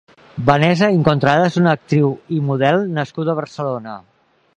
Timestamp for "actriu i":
1.79-2.41